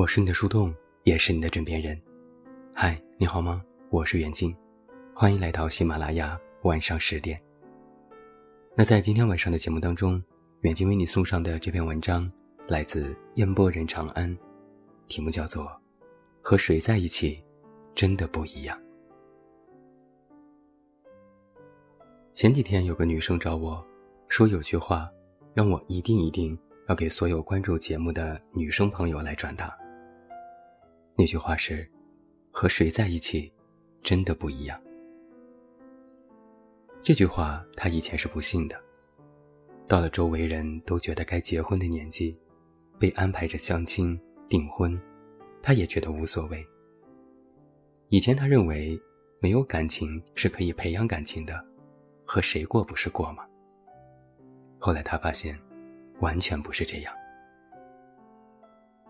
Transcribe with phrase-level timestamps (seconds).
[0.00, 2.00] 我是你的树洞，也是你的枕边人。
[2.72, 3.62] 嗨，你好吗？
[3.90, 4.56] 我是远近，
[5.14, 7.38] 欢迎来到喜马拉雅晚上十点。
[8.74, 10.22] 那在今天晚上的节目当中，
[10.62, 12.32] 远近为你送上的这篇文章
[12.66, 14.34] 来自烟波人长安，
[15.06, 15.64] 题目叫做
[16.40, 17.38] 《和谁在一起
[17.94, 18.78] 真的不一样》。
[22.32, 23.86] 前几天有个女生找我，
[24.28, 25.10] 说有句话，
[25.52, 26.58] 让我一定一定。
[26.88, 29.72] 要给所有关注节目的女生朋友来转达。
[31.20, 31.86] 那句话是
[32.50, 33.52] ：“和谁在一起，
[34.02, 34.82] 真的不一样。”
[37.04, 38.80] 这句话他以前是不信的。
[39.86, 42.34] 到了周围人都觉得该结婚的年纪，
[42.98, 44.98] 被安排着相亲订婚，
[45.62, 46.66] 他也觉得无所谓。
[48.08, 48.98] 以前他认为
[49.40, 51.62] 没有感情是可以培养感情的，
[52.24, 53.46] 和谁过不是过吗？
[54.78, 55.54] 后来他发现。
[56.20, 57.14] 完全不是这样。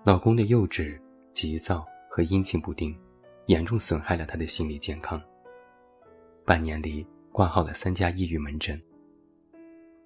[0.05, 0.97] 老公的幼稚、
[1.33, 2.93] 急躁和阴晴不定，
[3.47, 5.23] 严重损害了他的心理健康。
[6.45, 8.83] 半年里挂号了三家抑郁门诊。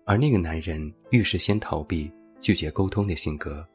[0.04, 3.66] 而那个男人遇事先逃避、拒绝沟通的性格，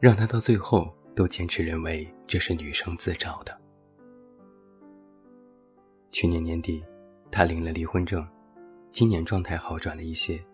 [0.00, 3.56] 让他到最后都坚持认为这是女生自找的。
[6.10, 6.82] 去年年底，
[7.30, 8.26] 他领了离婚证，
[8.90, 10.44] 今年状态好转了一些，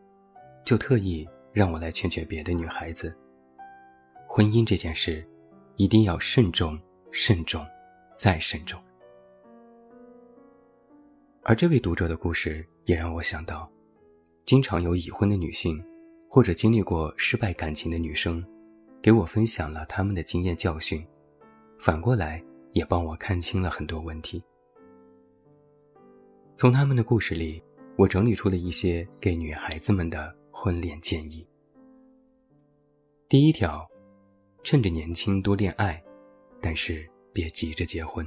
[0.65, 1.27] 就特意。
[1.55, 3.17] 让我来劝劝别的女孩子，
[4.27, 5.25] 婚姻这件事，
[5.77, 6.79] 一定要慎重、
[7.11, 7.65] 慎重，
[8.17, 8.81] 再慎重。
[11.43, 13.71] 而这位读者的故事也让我想到，
[14.45, 15.85] 经常有已婚的女性，
[16.29, 18.45] 或者经历过失败感情的女生，
[19.03, 21.05] 给我分享了他们的经验教训，
[21.79, 24.43] 反过来也帮我看清了很多问题。
[26.57, 27.63] 从他们的故事里，
[27.97, 30.35] 我整理出了一些给女孩子们的。
[30.57, 31.47] 婚恋建议：
[33.29, 33.87] 第一条，
[34.65, 36.03] 趁着年轻多恋爱，
[36.59, 38.27] 但是别急着结婚。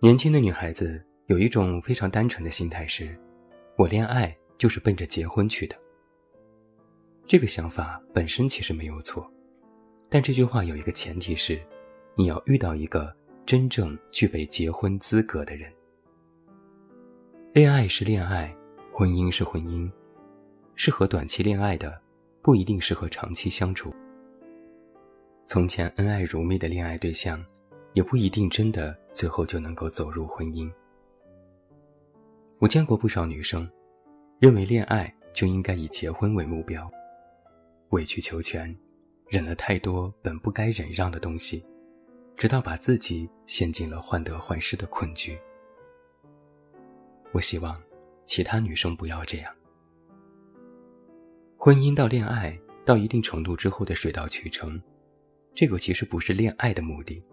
[0.00, 3.18] 年轻的女孩子有一种非常单纯的心态是：
[3.74, 5.74] 我恋爱就是奔着结婚去的。
[7.26, 9.26] 这个想法本身其实没有错，
[10.10, 11.58] 但这句话有一个前提是，
[12.14, 13.10] 你要遇到一个
[13.46, 15.72] 真正具备结婚资格的人。
[17.54, 18.54] 恋爱是恋爱，
[18.92, 19.90] 婚姻是婚姻。
[20.74, 21.98] 适合短期恋爱的，
[22.42, 23.94] 不一定适合长期相处。
[25.46, 27.42] 从前恩爱如蜜的恋爱对象，
[27.94, 30.70] 也不一定真的最后就能够走入婚姻。
[32.58, 33.68] 我见过不少女生，
[34.38, 36.90] 认为恋爱就应该以结婚为目标，
[37.90, 38.74] 委曲求全，
[39.28, 41.64] 忍了太多本不该忍让的东西，
[42.36, 45.38] 直到把自己陷进了患得患失的困局。
[47.32, 47.80] 我希望
[48.24, 49.54] 其他女生不要这样。
[51.64, 54.82] 婚姻到恋爱到一定程度之后的水到渠成，
[55.54, 57.24] 这个其实不是恋爱的目的。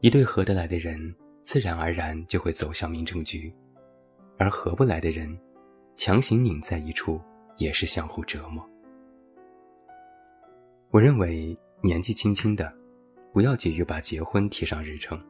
[0.00, 1.12] 一对合得来的人，
[1.42, 3.52] 自然而然就会走向民政局；
[4.38, 5.36] 而合不来的人，
[5.96, 7.20] 强行拧在一处
[7.56, 8.64] 也是相互折磨。
[10.90, 12.72] 我认为年纪轻轻的，
[13.32, 15.20] 不要急于把结婚提上日程。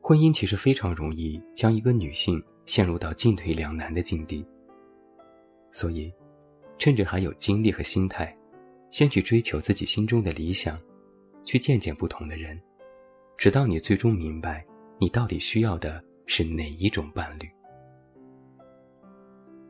[0.00, 4.46] 婚姻其实非常容易将一个女性陷入到进退两难的境地，
[5.72, 6.14] 所以。
[6.78, 8.36] 趁着还有精力和心态，
[8.90, 10.78] 先去追求自己心中的理想，
[11.44, 12.60] 去见见不同的人，
[13.36, 14.64] 直到你最终明白，
[14.98, 17.48] 你到底需要的是哪一种伴侣。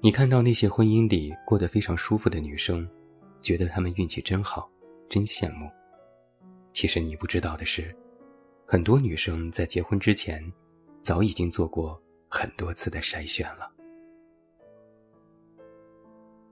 [0.00, 2.88] 你看到那些婚姻里过得非常舒服的女生，
[3.40, 4.70] 觉得她们运气真好，
[5.08, 5.68] 真羡慕。
[6.72, 7.94] 其实你不知道的是，
[8.66, 10.42] 很多女生在结婚之前，
[11.00, 13.72] 早已经做过很多次的筛选了。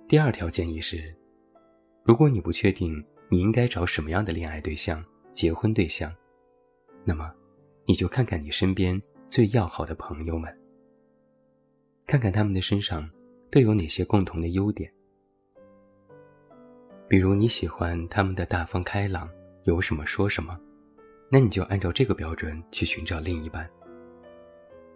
[0.07, 1.15] 第二条建议是，
[2.05, 6.15] 如果你不确定你应该找什么样的恋爱对象、结婚对象，
[7.07, 7.33] 那么，
[7.87, 10.55] 你就看看你身边最要好的朋友们，
[12.07, 13.09] 看看他们的身上
[13.51, 14.93] 都有哪些共同的优点。
[17.09, 19.27] 比如你喜欢他们的大方开朗，
[19.63, 20.61] 有什么说什么，
[21.31, 23.69] 那你就按照这个标准去寻找另一半。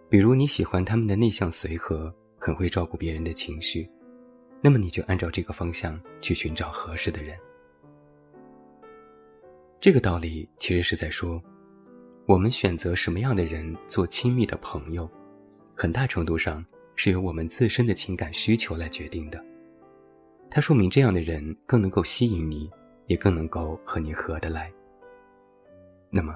[0.07, 3.89] 比如你喜欢他们的内向随和，很会照顾别人的情绪。
[4.61, 7.37] 那么你就按照这个方向去寻找合适的人。
[9.79, 11.41] 这个道理其实是在说，
[12.25, 15.09] 我们选择什么样的人做亲密的朋友，
[15.75, 16.63] 很大程度上
[16.95, 19.41] 是由我们自身的情感需求来决定的。
[20.51, 22.69] 它说明这样的人更能够吸引你，
[23.07, 24.69] 也更能够和你合得来。
[26.09, 26.35] 那么，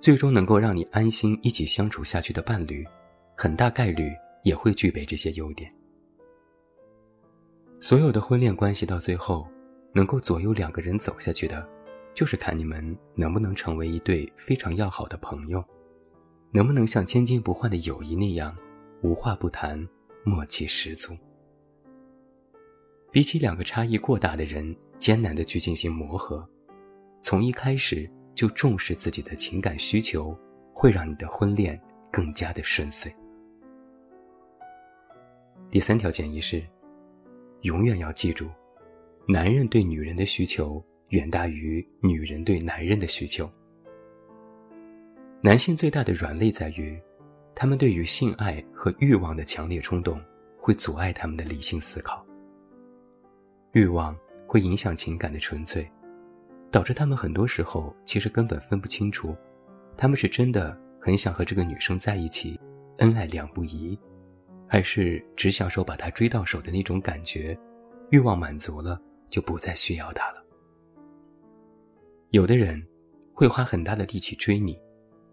[0.00, 2.86] 最终能够让你安心一起相处下去的伴侣，
[3.36, 4.10] 很大概率
[4.44, 5.70] 也会具备这些优点。
[7.82, 9.44] 所有的婚恋关系到最后，
[9.92, 11.68] 能够左右两个人走下去的，
[12.14, 15.62] 就是看你们能不能成为一对非常要好的朋友，
[16.52, 18.56] 能不能像千金不换的友谊那样，
[19.02, 19.84] 无话不谈，
[20.24, 21.12] 默契十足。
[23.10, 26.48] 比起两个差异过大的人艰难的去进行磨合，
[27.20, 30.38] 从一开始就重视自己的情感需求，
[30.72, 31.78] 会让你的婚恋
[32.12, 33.12] 更加的顺遂。
[35.68, 36.64] 第三条建议是，
[37.62, 38.48] 永远要记住，
[39.26, 43.50] 男人对女人的需求远大于女人对男人的需求。
[45.40, 47.00] 男性最大的软肋在于，
[47.54, 50.20] 他们对于性爱和欲望的强烈冲动，
[50.58, 52.24] 会阻碍他们的理性思考。
[53.72, 54.16] 欲望
[54.46, 55.88] 会影响情感的纯粹，
[56.70, 59.36] 导致他们很多时候其实根本分不清楚，
[59.96, 62.58] 他们是真的很想和这个女生在一起，
[62.98, 63.98] 恩爱两不疑，
[64.72, 67.54] 还是只享受把她追到手的那种感觉，
[68.08, 68.98] 欲望满足了
[69.28, 70.42] 就不再需要她了。
[72.30, 72.82] 有的人
[73.34, 74.80] 会花很大的力气追你，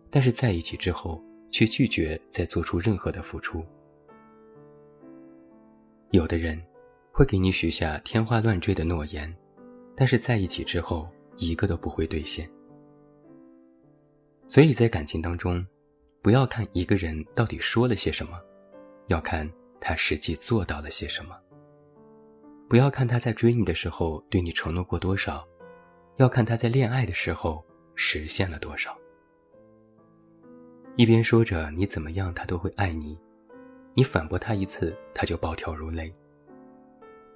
[0.10, 3.64] 但是在一起之后却拒绝再做出任何的付出。
[6.12, 6.62] 有的人。
[7.12, 9.36] 会给你许下天花乱坠的诺言，
[9.94, 12.50] 但是在一起之后一个都不会兑现。
[14.48, 15.66] 所以在感情当中，
[16.22, 18.40] 不要看一个人到底说了些什么，
[19.10, 19.50] 要看
[19.82, 21.36] 他实际做到了些什么。
[22.68, 25.44] 不要看他在追你的时候对你承诺过多少，
[26.18, 27.66] 要看他在恋爱的时候
[27.96, 28.96] 实现了多少。
[30.96, 33.18] 一边说着你怎么样他都会爱你，
[33.96, 36.14] 你反驳他一次他就暴跳如雷。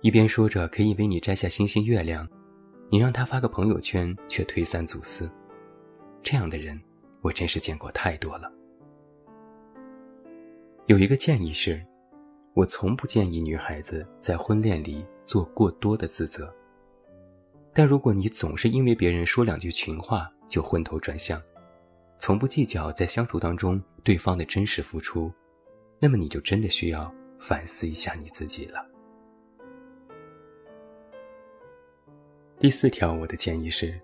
[0.01, 2.27] 一边说着可以为你摘下星星月亮，
[2.91, 5.31] 你让他发个朋友圈却推三阻四，
[6.21, 6.79] 这样的人
[7.21, 8.51] 我真是见过太多了。
[10.87, 11.81] 有一个建议是，
[12.53, 16.53] 我从不建议女孩子在婚恋里做过多的自责。
[17.71, 21.41] 但如果你总是因为别人说两句情话就昏头转向，
[22.19, 25.31] 从不计较在相处当中对方的真实付出，
[25.99, 27.09] 那么你就真的需要
[27.39, 28.85] 反思一下你自己了。
[32.59, 33.97] 第四条，我的建议是，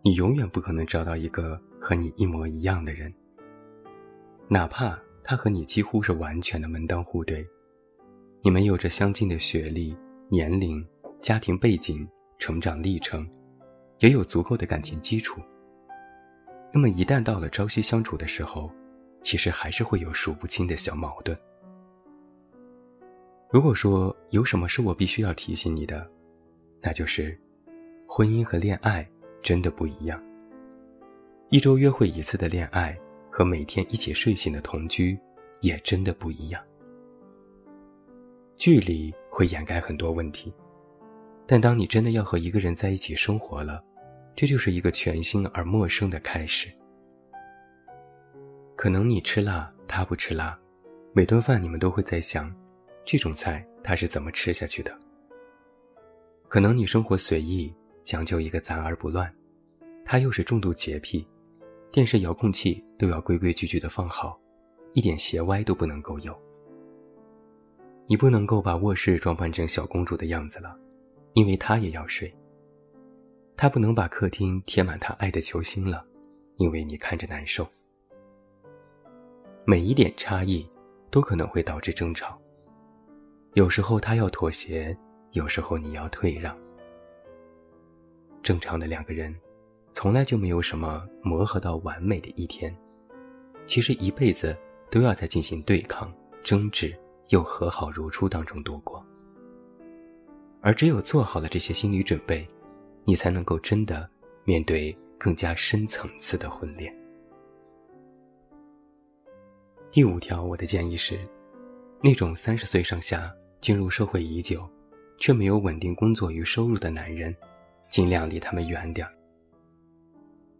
[0.00, 3.14] 你永远不可能找到一个和你一模一样的人，
[4.48, 7.44] 哪怕他和你几乎是完全的门当户对，
[8.42, 9.96] 你们有着相近的学历、
[10.28, 10.86] 年龄、
[11.20, 12.08] 家庭背景、
[12.38, 13.28] 成长历程，
[13.98, 15.40] 也有足够的感情基础。
[16.72, 18.70] 那么一旦到了朝夕相处的时候，
[19.24, 21.36] 其实还是会有数不清的小矛盾。
[23.50, 26.08] 如果说有什么是我必须要提醒你的，
[26.80, 27.36] 那就是。
[28.08, 29.04] 婚姻和恋爱
[29.42, 30.22] 真的不一样。
[31.48, 32.96] 一周约会一次的恋爱
[33.36, 35.18] 和每天一起睡醒的同居
[35.60, 36.64] 也真的不一样。
[38.56, 40.50] 距离会掩盖很多问题，
[41.46, 43.84] 但当你真的要和一个人在一起生活了，
[44.34, 46.72] 这就是一个全新而陌生的开始。
[48.74, 50.58] 可能你吃辣，他不吃辣，
[51.12, 52.50] 每顿饭你们都会在想，
[53.04, 54.98] 这种菜他是怎么吃下去的。
[56.48, 57.70] 可能你生活随意。
[58.02, 59.30] 讲究一个杂而不乱，
[60.04, 61.26] 他又是重度洁癖，
[61.96, 64.38] 电视遥控器都要规规矩矩的放好，
[64.92, 66.38] 一点斜歪都不能够有。
[68.06, 70.78] 你不能够把卧室装扮成小公主的样子了，
[71.32, 72.30] 因为她也要睡。
[73.56, 76.04] 他不能把客厅贴满她爱的球星了，
[76.58, 77.66] 因为你看着难受。
[79.64, 80.68] 每一点差异，
[81.10, 82.38] 都可能会导致争吵。
[83.54, 84.94] 有时候他要妥协，
[85.30, 86.54] 有时候你要退让。
[88.42, 89.34] 正常的两个人，
[89.96, 92.76] 从来就没有什么磨合到完美的一天。
[93.66, 94.54] 其实一辈子
[94.90, 96.12] 都要在进行对抗、
[96.44, 96.94] 争执
[97.28, 99.02] 又和好如初当中度过。
[100.60, 102.46] 而只有做好了这些心理准备，
[103.06, 104.06] 你才能够真的
[104.44, 106.94] 面对更加深层次的婚恋。
[109.90, 111.18] 第五条，我的建议是，
[112.02, 114.68] 那种三十岁上下进入社会已久，
[115.18, 117.34] 却没有稳定工作与收入的男人。
[117.88, 119.15] 尽量离他们远点儿。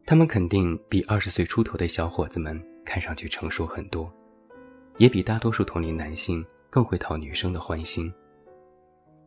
[0.09, 4.09] 他们肯定比二十岁出头的小伙子们看上去成熟很多，
[4.99, 8.13] 也比大多数同龄男性更会讨女生的欢心。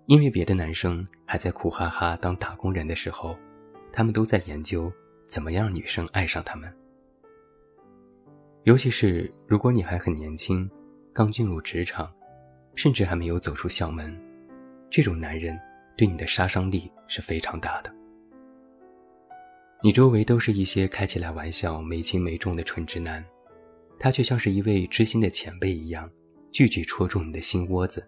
[0.06, 3.38] 因为别的男生还在苦哈哈当打工人的时候，
[3.92, 4.90] 他们都在研究
[5.28, 6.74] 怎么样女生爱上他们。
[8.64, 10.70] 尤其是如果你还很年轻，
[11.12, 12.10] 刚进入职场，
[12.76, 14.18] 甚至还没有走出校门，
[14.90, 15.60] 这种男人。
[15.98, 17.94] 对你的杀伤力是非常大的。
[19.82, 23.26] 你周围都是一些开起来玩笑没轻没重的蠢直男，
[23.98, 26.10] 他却像是一位知心的前辈一样，
[26.52, 28.06] 句句戳中你的心窝子，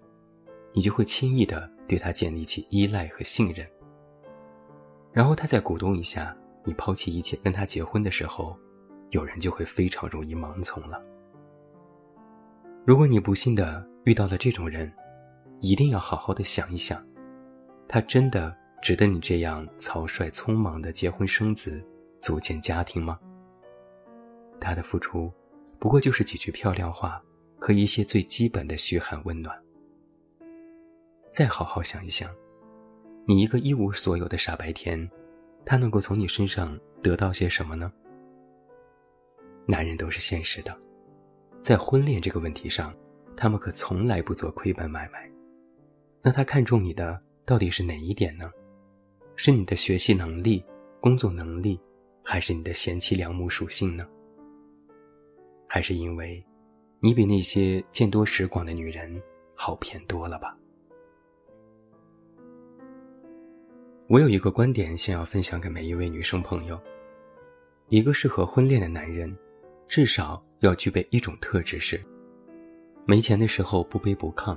[0.73, 3.65] 你就会轻易的对他建立起依赖和信任。
[5.13, 6.35] 然后他再鼓动一下
[6.65, 8.53] 你抛弃一切跟他结婚的时候，
[9.11, 11.01] 有人就会非常容易盲从了。
[12.85, 14.91] 如果你不幸的遇到了这种人，
[15.61, 17.01] 一定要好好的想一想，
[17.87, 21.85] 他真的值得你这样草率匆忙的结婚生子、
[22.17, 23.19] 组建家庭吗？
[24.59, 25.31] 他的付出，
[25.77, 27.21] 不过就是几句漂亮话
[27.59, 29.55] 和一些最基本的嘘寒问暖。
[31.31, 32.29] 再好好想一想，
[33.25, 35.09] 你一个一无所有的傻白甜，
[35.63, 37.91] 他能够从你身上得到些什么呢？
[39.67, 40.75] 男人都是现实的，
[41.61, 42.91] 在婚恋这个问题上，
[43.37, 45.31] 他们可从来不做亏本买卖。
[46.23, 48.51] 那他看中你的到底是哪一点呢？
[49.43, 50.63] 是你的学习能力、
[50.99, 51.79] 工作能力，
[52.21, 54.07] 还是你的贤妻良母属性呢？
[55.67, 56.45] 还是因为，
[56.99, 59.19] 你比那些见多识广的女人
[59.55, 60.55] 好骗多了吧？
[64.09, 66.79] 我有一个观点想要分享给每一位女生朋友：
[67.89, 69.35] 一个适合婚恋的男人，
[69.87, 71.99] 至少要具备一种特质是，
[73.07, 74.55] 没钱的时候不卑不亢。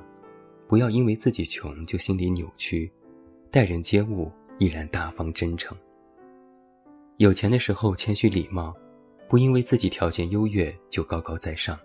[0.69, 2.93] 不要因为自己穷就心里扭曲，
[3.51, 5.77] 待人接物依然大方真诚。
[7.19, 8.75] 有钱的时候谦虚礼貌，
[9.29, 11.79] 不因为自己条件优越就高高在上，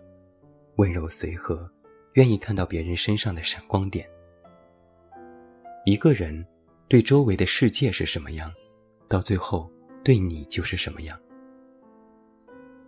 [0.75, 1.69] 温柔随和，
[2.13, 4.07] 愿意看到别人身上的闪光点。
[5.85, 6.45] 一个人
[6.87, 8.51] 对周围的世界是什么样，
[9.07, 9.71] 到最后
[10.03, 11.19] 对你就是什么样。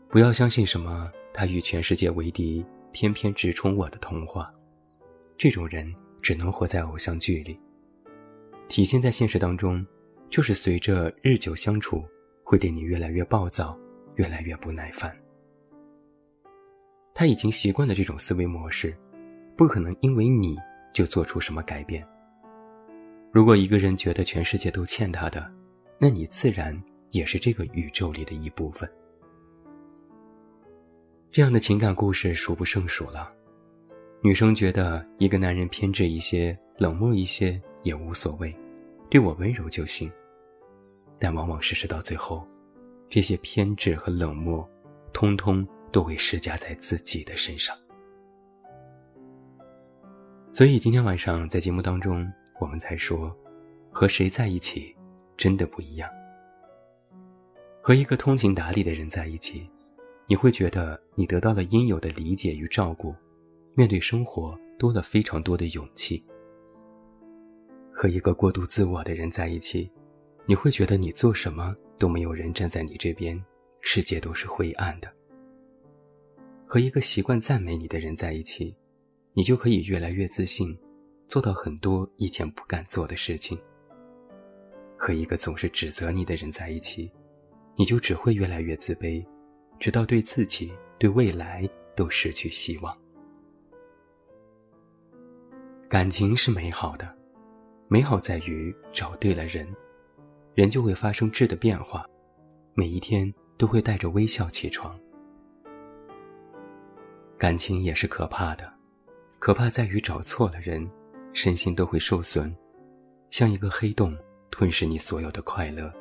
[0.10, 4.54] 不要相信什么他与全世界为敌，偏偏直冲我的童话。
[5.38, 7.60] 这种人只能活在偶像剧里，
[8.72, 9.86] 体现在现实当中，
[10.30, 12.06] 就是随着日久相处，
[12.42, 13.78] 会对你越来越暴躁，
[14.16, 15.14] 越来越不耐烦。
[17.14, 18.98] 他已经习惯了这种思维模式，
[19.58, 20.56] 不可能因为你
[20.94, 22.08] 就做出什么改变。
[23.30, 25.52] 如果一个人觉得全世界都欠他的，
[26.00, 28.90] 那你自然也是这个宇宙里的一部分。
[31.30, 33.34] 这样的情感故事数不胜数了。
[34.24, 38.56] 女生觉得一个男人偏执一些、冷漠一些也无所谓，
[39.12, 40.10] 对我温柔就行。
[41.20, 42.48] 但往往事实到最后，
[43.10, 44.68] 这些偏执和冷漠，
[45.12, 47.78] 通通都会施加在自己的身上。
[50.54, 52.26] 所以今天晚上在节目当中，
[52.60, 53.36] 我们才说，
[53.92, 54.96] 和谁在一起
[55.36, 56.10] 真的不一样。
[57.82, 59.70] 和一个通情达理的人在一起，
[60.26, 63.14] 你会觉得你得到了应有的理解与照顾。
[63.76, 66.24] 面对生活多了非常多的勇气。
[68.02, 69.88] 和一个过度自我的人在一起，
[70.48, 73.40] 你会觉得你做什么都没有人站在你这边，
[73.80, 75.08] 世界都是灰暗的。
[76.66, 78.76] 和一个习惯赞美你的人在一起，
[79.34, 80.76] 你就可以越来越自信，
[81.28, 83.56] 做到很多以前不敢做的事情。
[84.98, 87.08] 和一个总是指责你的人在一起，
[87.76, 89.24] 你就只会越来越自卑，
[89.80, 92.92] 直到对自己、对未来都失去希望。
[95.88, 97.16] 感情是美好的，
[97.94, 99.68] 美好在于找对了人，
[100.54, 102.06] 人就会发生质的变化，
[102.74, 104.98] 每一天都会带着微笑起床。
[107.38, 108.74] 感情也是可怕的，
[109.40, 110.90] 可怕在于找错了人，
[111.34, 112.56] 身心都会受损，
[113.30, 114.18] 像一个黑洞
[114.50, 115.94] 吞噬你所有的快乐，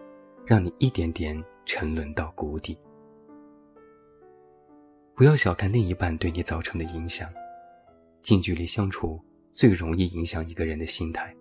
[0.47, 2.79] 让你一点点沉沦到谷底。
[5.17, 7.29] 不要小看另一半对你造成的影响，
[8.23, 9.21] 近距离相处。
[9.53, 11.35] 最容易影响一个人的心态。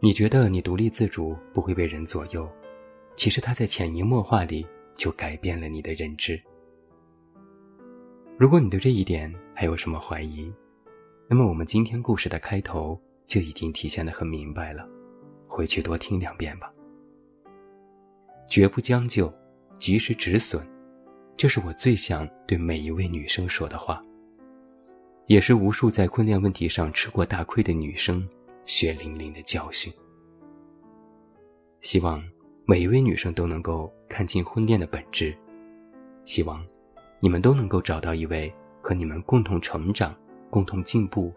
[0.00, 2.48] 你觉得你独立自主，不会被人左右，
[3.16, 6.40] 其实他在潜移默化里就改变了你的认知。
[8.36, 10.52] 如果你对这一点还有什么怀疑，
[11.28, 14.86] 那么我们今天故事的开头就已经体现的很明白了，
[15.48, 16.70] 回去多听两遍吧。
[18.48, 19.32] 绝不将就，
[19.78, 20.62] 及时止损，
[21.38, 24.02] 这是我最想对每一位女生说的话。
[25.26, 28.28] 也是无数在婚恋问题上吃过大亏的女生
[28.66, 29.92] 血淋淋的教训。
[31.80, 32.22] 希望
[32.66, 35.36] 每一位女生都能够看清婚恋的本质，
[36.24, 36.66] 希望
[37.20, 40.14] 你们都能够找到一位和你们共同成长、
[40.50, 41.32] 共同进步、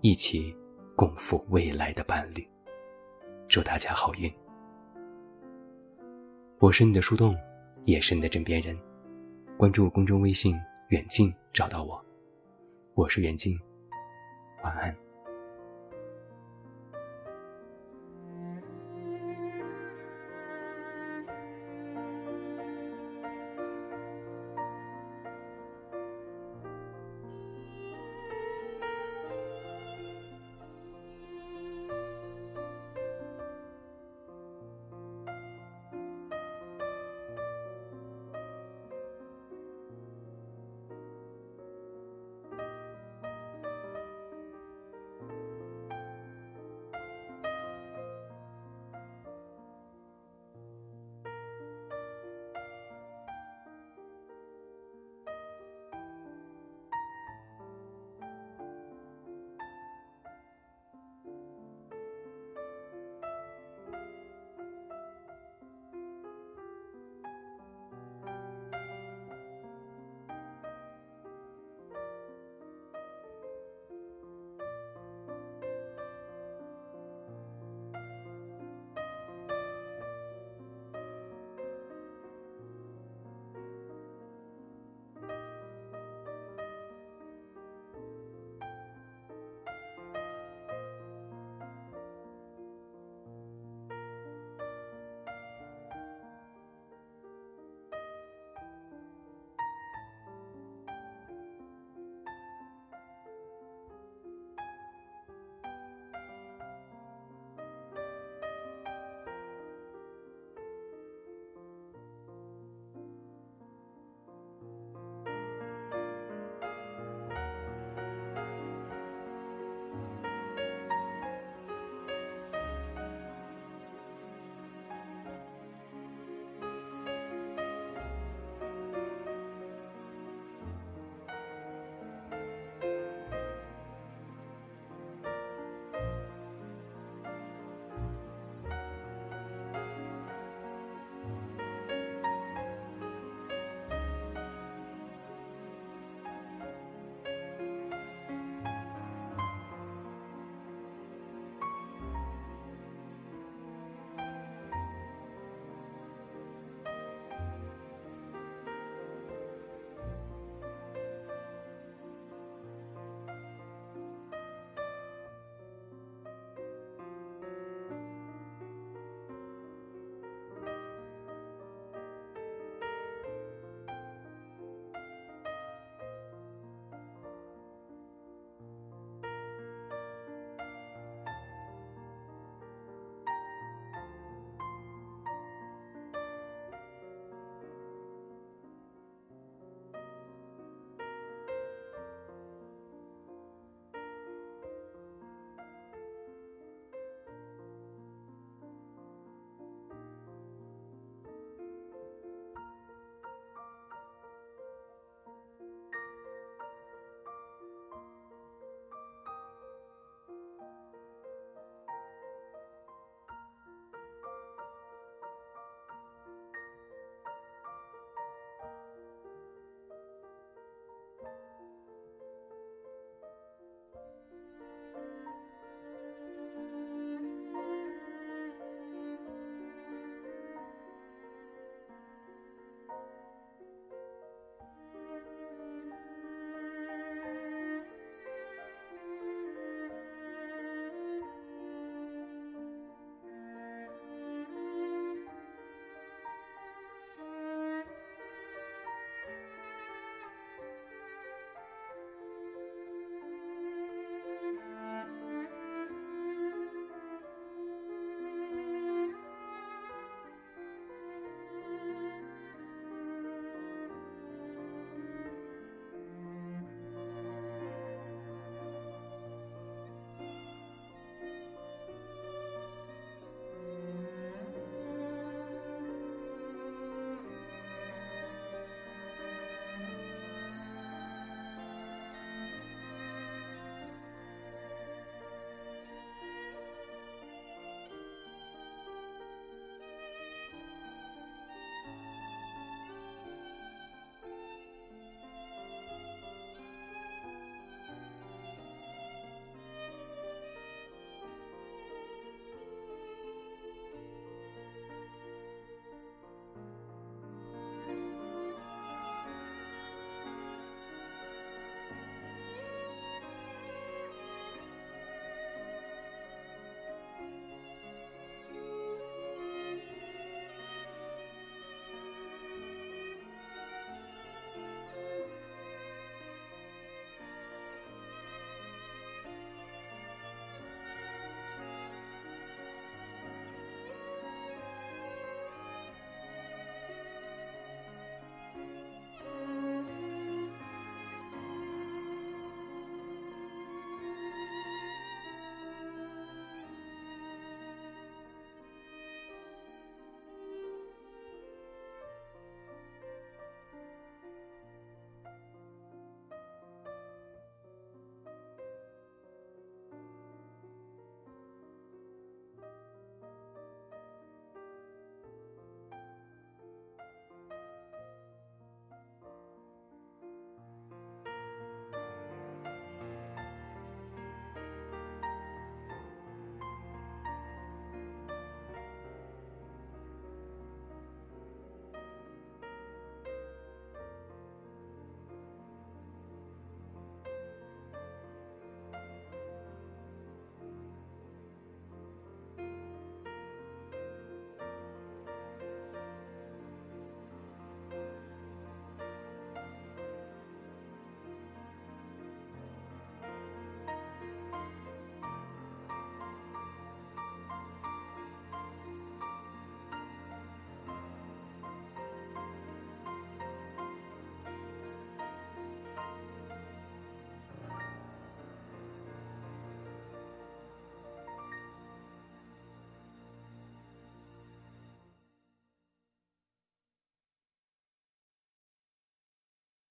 [0.00, 0.54] 一起
[0.96, 2.46] 共赴未来的伴侣。
[3.48, 4.32] 祝大家好运！
[6.58, 7.36] 我是你的树洞，
[7.84, 8.76] 也是你的枕边人。
[9.56, 10.58] 关注公众微信
[10.88, 12.02] “远近”，找到我。
[12.94, 13.58] 我是袁静，
[14.64, 14.96] 晚安。